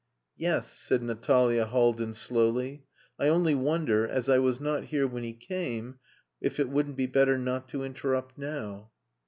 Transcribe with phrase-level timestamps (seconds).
[0.35, 2.85] "Yes," said Natalia Haldin slowly.
[3.19, 5.99] "I only wonder, as I was not here when he came,
[6.41, 8.89] if it wouldn't be better not to interrupt now."